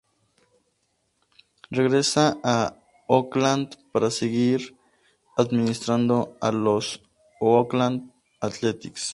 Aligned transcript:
Regresa 1.79 2.23
a 2.55 2.55
Oakland 3.17 3.67
para 3.91 4.09
seguir 4.19 4.59
administrando 5.37 6.15
a 6.41 6.51
los 6.51 6.85
Oakland 7.39 8.01
Athletics. 8.47 9.03